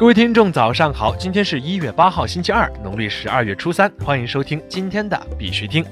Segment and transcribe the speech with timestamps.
[0.00, 1.14] 各位听众，早上好！
[1.14, 3.92] 今天是一月八号，星期二，农历十二月初三。
[4.02, 5.84] 欢迎收听今天的必须听。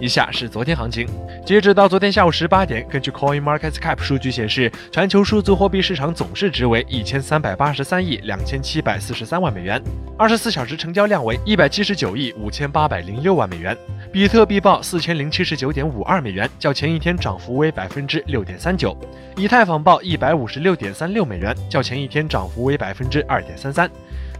[0.00, 1.08] 以下是昨天行情，
[1.44, 9.82] 截止到昨天下午十八点，根据 Coin Market Cap 数据显示，全球数字货币市场总市值为一千三百八十三亿两千七百四十三万美元，
[10.16, 13.76] 二十四小时成交量为一百七十九亿五千八百零六万美元。
[14.12, 18.96] 比特币报四千零七十九点五二美元，较前一天涨幅为百分之六点三九；
[19.36, 23.90] 以太坊报一百五十六点三六美元，较前一天涨幅为百分之二点三三。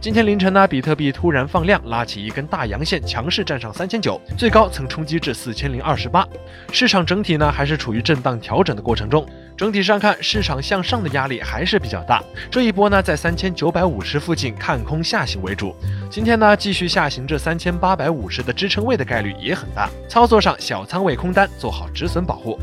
[0.01, 6.25] 今天凌晨呢，比特币突然放量，拉起一根大阳线，强势站上三千九，最高曾冲击至四千零二十八。
[6.71, 9.27] 市场整体呢还是处于震荡调整的过程中，
[9.57, 12.23] 整体上看，市场向上的压力还是比较大。
[12.49, 15.75] 这一波呢，在三千九百五十附近看空下行为主。
[16.09, 19.89] 今天呢，继续下行至三千八百五十的支撑位的概率也很大。
[20.07, 22.57] 操作上，小仓位空单，做好止损保护。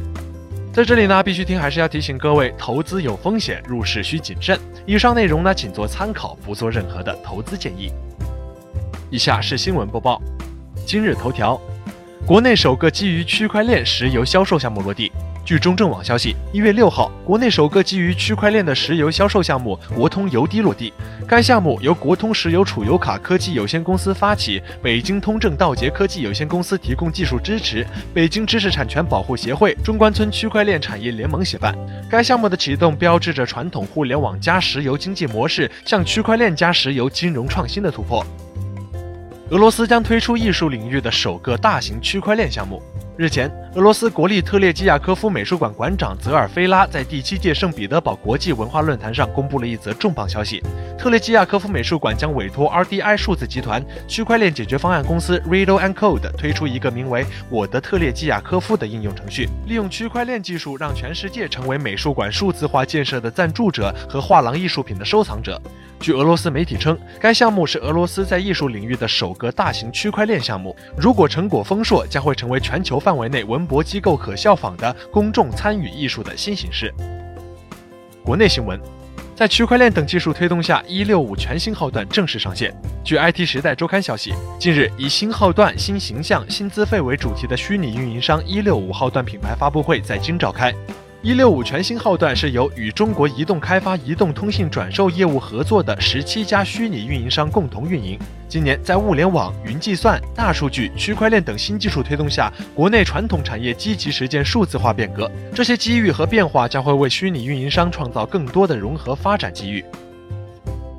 [0.77, 4.61] 在这里呢，必须听还是要提醒各位，投资有风险，入市需谨慎。
[4.85, 7.91] 以上内容呢，仅做参考，不做任何的投资建议。
[9.09, 10.21] 以下是新闻播报。
[10.85, 11.59] 今日头条：
[12.27, 15.11] 国内首个基于区块链石油销售项目落地。
[15.47, 20.93] 据中证网消息，一月六号，国内首个基于区块链的石油销售项目“国通油滴”落地。
[21.25, 31.73] 该项目由国通石油储油卡科技有限公司发起，北京通证道捷科技有限公司提供技术支持，北京知识产权保护协会、中关村区块链产业联盟协办。
[32.11, 38.27] 该项目的启动标志着传统互联网加石油经济模式向区块链加石油金融创新的突破。
[39.51, 42.83] 俄罗斯将推出艺术领域的首个大型区块链项目。
[43.19, 50.63] 日前，俄罗斯国立特列基亚科夫美术馆馆长泽尔菲拉在第七届圣彼得堡国际文化论坛上公布了一则重磅消息：
[50.99, 65.59] 特列基亚科夫美术馆将委托 RDI 数字集团区块链解决方案公司 Riddle and Code 推出一个名为“我的特列基亚科夫”的应用程序，利用区块链技术让全世界成为美术馆数字化建设的赞助者和画廊艺术品的收藏者。
[65.99, 70.77] 据俄罗斯媒体称，该项目是俄罗斯在艺术领域的首个大型区块链项目。
[70.95, 76.93] 如果成果丰硕，将会成为全球范围内文博机构可效仿的公众参与艺术的新形式。
[78.25, 78.81] 国内新闻，
[79.37, 82.77] 在区块链等技术推动下，一六五全新号段正式上线。
[83.05, 90.75] 据 IT 时代周刊消息，近日以新号段、新形象、新资费为主题的虚拟运营商一六五号段品牌发布会在京召开。
[91.27, 98.17] 一六五全新号段是由与中国移动开发移动通信转售业务合作的十七家虚拟运营商共同运营。
[98.49, 105.29] 今年，在物联网、云计算、大数据、区块链等新技术推动下，国内传统产业积极实践数字化变革。
[105.53, 109.85] 这些机遇和变化将会为虚拟运营商创造更多的融合发展机遇。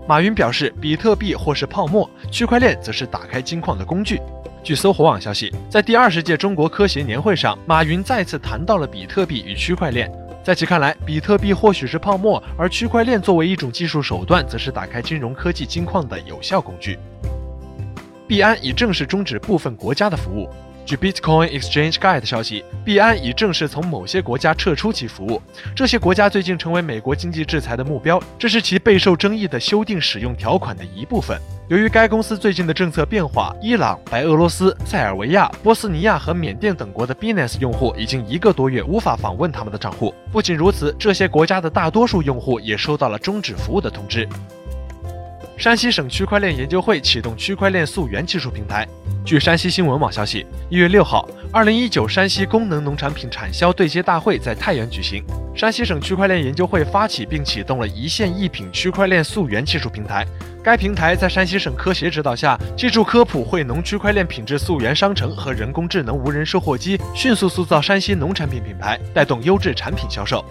[0.09, 4.19] 马云表示，比特币或是泡沫，区块链则是打开金矿的工具。
[4.67, 10.11] 据搜狐网消息，在第二十届中国科协年会上，马云再次谈到了比特币与区块链。
[10.43, 16.99] 在其看来，比特币或许是泡沫，而区块链作为一种技术手段，则是打开金融科技金矿的有效工具。
[18.27, 20.49] 币安已正式终止部分国家的服务。
[20.87, 25.41] 据 Bitcoin Exchange Guide 消息，币安已正式从某些国家撤出其服务。
[25.75, 31.37] 这些国家最近成为美国经济制裁的目标，这是其备受争议的修订使用条款的一部分。
[31.67, 40.15] 由于该公司最近的政策变化，伊朗、白俄罗斯、塞尔维亚、波斯尼亚和缅甸等国的 Binance 用户已经一个多月无法访问他们的账户。
[40.31, 44.25] 不仅如此，这些国家的大多数用户也收到了终止服务的通知。
[45.57, 48.87] 山西省区块链研究会启动区块链溯源技术平台。
[49.25, 55.25] 据山西新闻网消息，一月六号，二零一九山西功能农产品产销对接大会在太原举行。
[55.55, 60.23] 山西省区块链研究会发起并启动了一线一品区块链溯源技术平台。
[60.63, 70.45] 该平台在山西省科协指导下，借助科普惠农区块链品质溯源商城和人工智能无人售货机，迅速塑造山西农产品品牌，带动优质产品销售。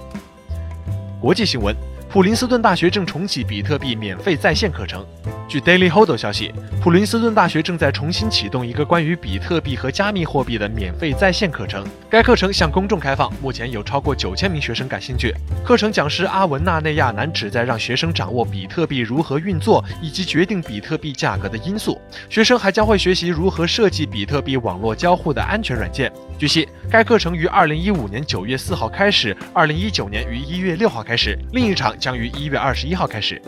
[1.21, 1.73] 国际新闻。
[2.09, 5.05] 普林斯顿大学正重启比特币免费在线课程。
[5.49, 11.85] 据 Daily Hodl 消息，普林斯顿大学正在重新启动一个关于比特币和加密货币的免费在线课程。
[12.09, 15.35] 该课程向公众开放，目前有超过九千名学生感兴趣。
[15.65, 22.01] 课程讲师阿文纳内亚南旨在让学生掌握比特币如何运作以及决定比特币价格的因素。
[22.29, 26.11] 学生还将会学习如何设计比特币网络交互的安全软件。
[26.39, 31.39] 据悉，该课程于二零一五年九月四号开始，二零一九年于一月六号开始。
[31.53, 33.41] 另一场将于一月二十一号开始。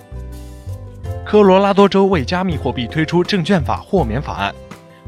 [1.24, 4.54] 科罗拉多州为加密货币推出证券法豁免法案。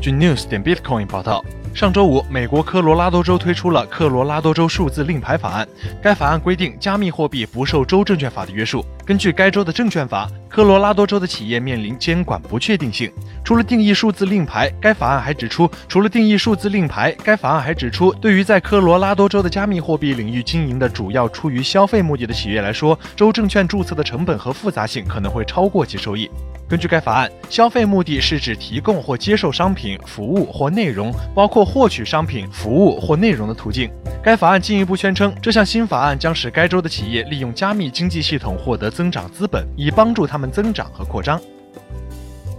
[0.00, 5.66] 据 News 点 Bitcoin 报道，上周五，美国科罗拉多州推出了科罗拉多州数字令牌法案。
[6.02, 8.84] 该法案规定，加密货币不受州证券法的约束。
[9.06, 13.10] 根据该州的证券法，科罗拉多州的企业面临监管不确定性。
[13.42, 26.28] 除了定义数字令牌，该法案还指出，除了定义数字令牌，该法案还指出，对于在科罗拉多州的加密货币领域经营的主要出于消费目的的企业来说，州证券注册的成本和复杂性可能会超过其收益。
[26.70, 33.90] 根据该法案，消费目的是指提供或接受商品、服务或内容，包括获取商品、服务或内容的途径。
[34.22, 41.40] 该法案进一步宣称，这项新法案将使该州的企业利用加密经济系统获得增长资本，以帮助他们增长和扩张。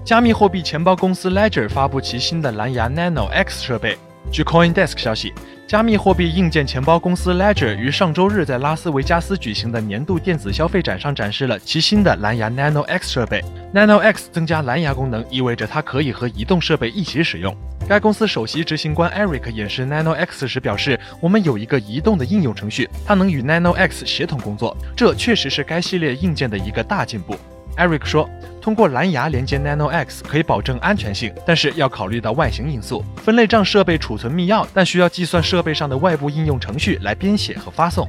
[0.04, 3.98] 加密货币钱包公司 Ledger 发布其新的蓝牙 Nano X 设备。
[4.30, 5.34] 据 CoinDesk 消息。
[5.72, 13.42] 加密货币硬件钱包公司 Ledger 于上周日在拉斯维加斯举行的年度电子消费展上展示了其新的蓝牙 Nano X 设备。
[13.74, 17.56] Nano X 增加蓝牙功能，意味着它可以和移动设备一起使用。
[17.88, 24.76] 该公司首席执行官 Eric 演示 Nano X 时表示：“我们有一个移动的应用程序，它能与 Nano X 协同工作。
[24.94, 27.34] 这确实是该系列硬件的一个大进步。”
[27.78, 28.30] Eric 说
[28.62, 33.04] ：“通过蓝牙连接 Nano X 可以保证安全性，但是要考虑到外形因素。
[33.18, 38.08] 分类账设备储存密钥，但需要计算设备上的外部应用程序来编写和发送。”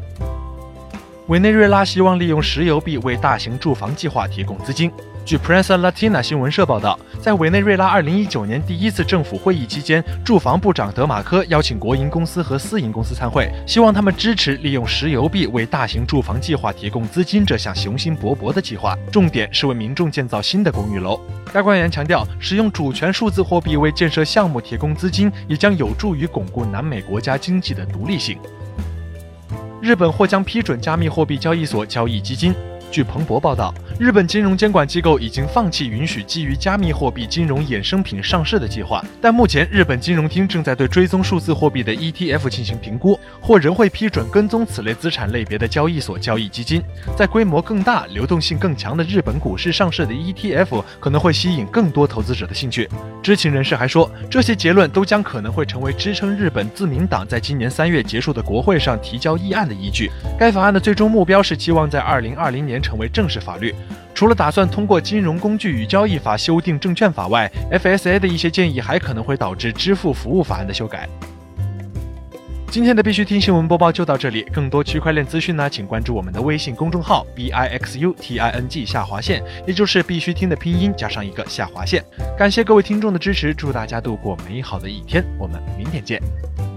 [1.28, 4.90] 委内瑞拉希望利用石油币为大型住房计划提供资金。
[5.24, 21.20] 据 Prensa Latina 新闻社报道，在委内瑞拉2019年第一次政府会议期间，住房部长德马科邀请国营公司和私营公司参会，希望他们支持利用石油币为大型住房计划提供资金这项雄心勃勃的计划，重点是为民众建造新的公寓楼。
[21.52, 28.36] 该官员强调，使用主权数字货币为建设项目提供资金，也将有助于巩固南美国家经济的独立性。
[29.80, 32.54] 日本或将批准加密货币交易所交易基金。
[32.92, 33.74] 据彭博报道。
[33.98, 46.82] 日本金融监管机构已经放弃允许基于加密货币金融衍生品上市的计划，但目前日本金融厅正在对追踪数字货币的 ETF 进行评估，或仍会批准跟踪此类资产类别的交易所交易基金。
[47.16, 52.88] 在规模更大、流动性更强的日本股市上市的 ETF 可能会吸引更多投资者的兴趣。
[53.22, 60.10] 知情人士还说，这些结论都将可能会成为支撑日本自民党在今年三月结束的国会上提交议案的依据。
[60.36, 63.74] 该法案的最终目标是期望在2020年成为正式法律。
[64.14, 71.08] 除了打算通过《金融工具与交易法》修订证券法外，FSA 的一些建议还可能会导致支付服务法案的修改。
[72.70, 82.02] 今天的必须听新闻播报就到这里，更多区块链资讯呢，请关注我们的微信公众号 b i x u t i n g 下划线，也就是必须听的拼音加上一个下划线。
[82.34, 86.71] 感谢各位听众的支持，祝大家度过美好的一天，我们明天见。